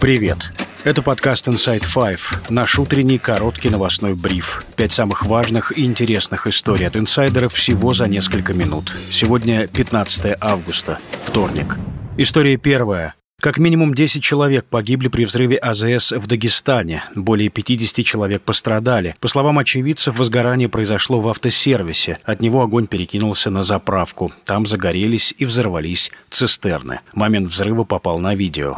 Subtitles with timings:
[0.00, 0.50] Привет!
[0.84, 4.64] Это подкаст Inside Five, наш утренний короткий новостной бриф.
[4.74, 8.96] Пять самых важных и интересных историй от инсайдеров всего за несколько минут.
[9.10, 11.76] Сегодня 15 августа, вторник.
[12.16, 13.14] История первая.
[13.42, 17.04] Как минимум 10 человек погибли при взрыве АЗС в Дагестане.
[17.14, 19.16] Более 50 человек пострадали.
[19.20, 22.18] По словам очевидцев, возгорание произошло в автосервисе.
[22.24, 24.30] От него огонь перекинулся на заправку.
[24.44, 27.00] Там загорелись и взорвались цистерны.
[27.14, 28.76] Момент взрыва попал на видео.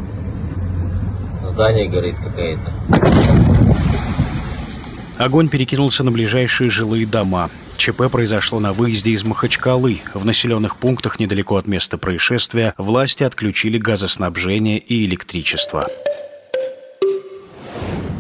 [1.53, 2.73] Здание горит какая-то.
[5.19, 7.51] Огонь перекинулся на ближайшие жилые дома.
[7.77, 10.01] ЧП произошло на выезде из Махачкалы.
[10.15, 15.89] В населенных пунктах недалеко от места происшествия власти отключили газоснабжение и электричество.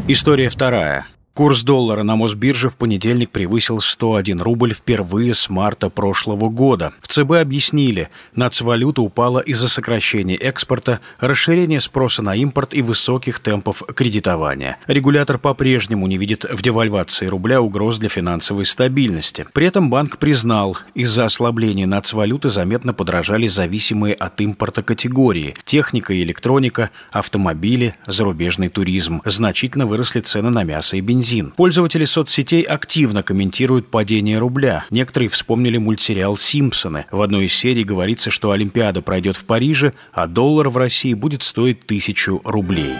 [0.09, 1.07] История вторая.
[1.35, 6.93] Курс доллара на Мосбирже в понедельник превысил 101 рубль впервые с марта прошлого года.
[7.01, 13.83] В ЦБ объяснили, нацвалюта упала из-за сокращения экспорта, расширения спроса на импорт и высоких темпов
[13.95, 14.77] кредитования.
[14.87, 19.47] Регулятор по-прежнему не видит в девальвации рубля угроз для финансовой стабильности.
[19.55, 26.23] При этом банк признал, из-за ослабления нацвалюты заметно подражали зависимые от импорта категории– техника и
[26.23, 29.23] электроника, автомобили, зарубежный туризм.
[29.25, 31.53] Значительно выросли цены на мясо и бензин бензин.
[31.57, 34.85] Пользователи соцсетей активно комментируют падение рубля.
[34.91, 37.07] Некоторые вспомнили мультсериал «Симпсоны».
[37.11, 41.43] В одной из серий говорится, что Олимпиада пройдет в Париже, а доллар в России будет
[41.43, 42.93] стоить тысячу рублей.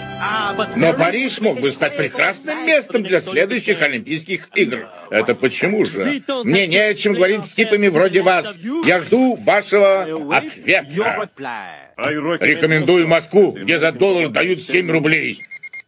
[0.77, 4.89] Но Париж мог бы стать прекрасным местом для следующих Олимпийских игр.
[5.11, 6.23] Это почему же?
[6.45, 8.55] Мне не о чем говорить с типами вроде вас.
[8.85, 10.03] Я жду вашего
[10.37, 11.81] ответа.
[11.97, 15.39] Рекомендую Москву, где за доллар дают 7 рублей.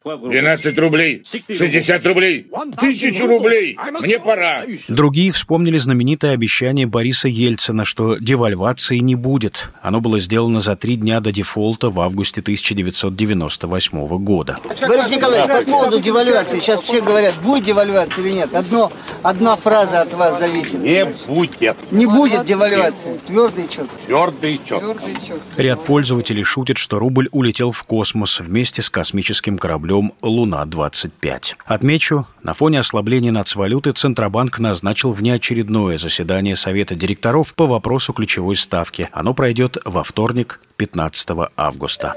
[0.04, 3.78] 12 рублей, 60 рублей, 1000 рублей.
[4.02, 4.64] Мне пора.
[4.88, 9.70] Другие вспомнили знаменитое обещание Бориса Ельцина, что девальвации не будет.
[9.80, 14.58] Оно было сделано за три дня до дефолта в августе 1998 года.
[14.86, 16.60] Борис Николаевич, по поводу девальвации.
[16.60, 18.54] Сейчас все говорят, будет девальвация или нет.
[18.54, 18.92] Одно,
[19.22, 20.80] одна фраза от вас зависит.
[20.80, 21.76] Не будет.
[21.90, 23.18] Не будет девальвации.
[23.26, 23.88] Твердый чет.
[24.04, 24.80] Твердый чет.
[24.80, 25.40] Твердый чет.
[25.56, 31.54] Ряд пользователей шутит, что рубль улетел в космос вместе с космическим кораблем «Луна-25».
[31.64, 39.08] Отмечу, на фоне ослабления нацвалюты Центробанк назначил внеочередное заседание Совета директоров по вопросу ключевой ставки.
[39.12, 42.14] Оно пройдет во вторник, 15 августа.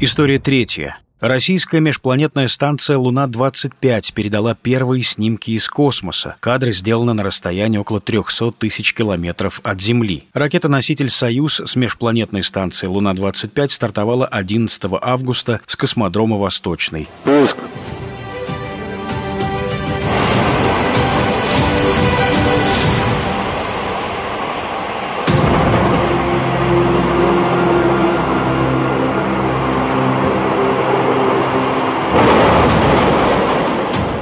[0.00, 0.98] История третья.
[1.22, 6.34] Российская межпланетная станция «Луна-25» передала первые снимки из космоса.
[6.40, 10.24] Кадры сделаны на расстоянии около 300 тысяч километров от Земли.
[10.34, 17.06] Ракета-носитель «Союз» с межпланетной станции «Луна-25» стартовала 11 августа с космодрома «Восточный».
[17.22, 17.56] Пуск.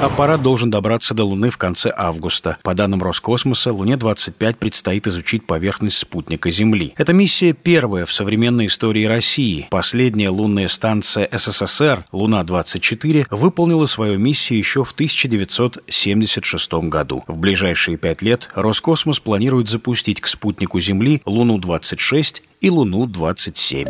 [0.03, 2.57] Аппарат должен добраться до Луны в конце августа.
[2.63, 6.95] По данным Роскосмоса, Луне-25 предстоит изучить поверхность спутника Земли.
[6.97, 9.69] Эта миссия первая в современной истории России.
[9.71, 17.23] Последняя лунная станция СССР, Луна-24, выполнила свою миссию еще в 1976 году.
[17.27, 23.87] В ближайшие пять лет Роскосмос планирует запустить к спутнику Земли Луну-26 и Луну-27.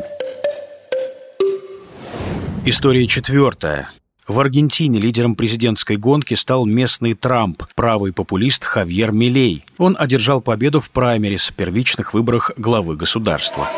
[2.67, 3.93] История четвертая.
[4.31, 9.65] В Аргентине лидером президентской гонки стал местный Трамп, правый популист Хавьер Милей.
[9.77, 13.69] Он одержал победу в праймерис, первичных выборах главы государства.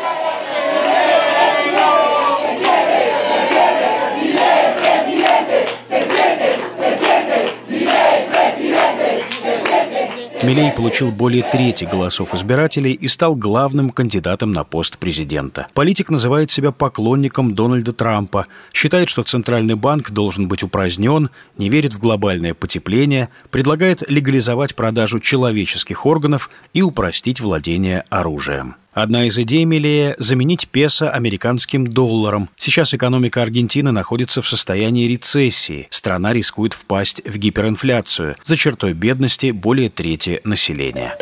[10.43, 15.67] Милей получил более трети голосов избирателей и стал главным кандидатом на пост президента.
[15.73, 21.93] Политик называет себя поклонником Дональда Трампа, считает, что Центральный банк должен быть упразднен, не верит
[21.93, 28.75] в глобальное потепление, предлагает легализовать продажу человеческих органов и упростить владение оружием.
[28.93, 32.49] Одна из идей Милея– заменить песо американским долларом.
[32.57, 35.87] Сейчас экономика Аргентины находится в состоянии рецессии.
[35.89, 38.35] Страна рискует впасть в гиперинфляцию.
[38.43, 41.17] За чертой бедности более трети населения.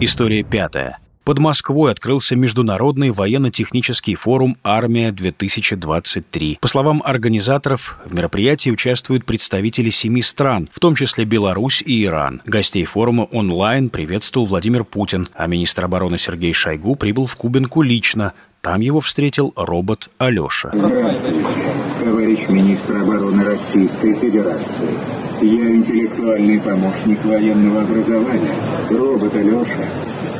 [0.00, 0.98] История пятая.
[1.28, 6.56] Под Москвой открылся Международный военно-технический форум «Армия-2023».
[6.58, 12.40] По словам организаторов, в мероприятии участвуют представители семи стран, в том числе Беларусь и Иран.
[12.46, 18.32] Гостей форума онлайн приветствовал Владимир Путин, а министр обороны Сергей Шойгу прибыл в Кубинку лично.
[18.62, 20.70] Там его встретил робот Алеша.
[20.70, 24.94] Товарищ министр обороны Российской Федерации.
[25.42, 28.54] Я интеллектуальный помощник военного образования.
[28.88, 29.84] Робот Алеша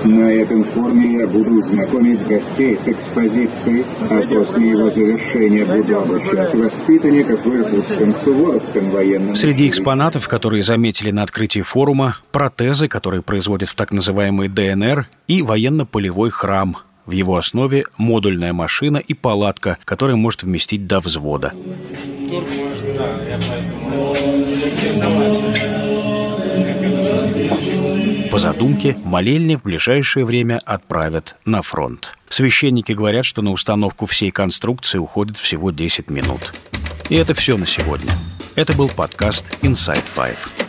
[0.05, 6.55] На этом форуме я буду знакомить гостей с экспозицией, а после его завершения буду обучать
[6.55, 9.35] воспитанников в Иркутском Суворовском военном...
[9.35, 15.43] Среди экспонатов, которые заметили на открытии форума, протезы, которые производят в так называемый ДНР, и
[15.43, 16.77] военно-полевой храм.
[17.07, 21.55] В его основе модульная машина и палатка, которая может вместить до взвода.
[28.39, 32.17] По задумке, молельни в ближайшее время отправят на фронт.
[32.29, 36.55] Священники говорят, что на установку всей конструкции уходит всего 10 минут.
[37.09, 38.13] И это все на сегодня.
[38.55, 40.68] Это был подкаст Inside Five.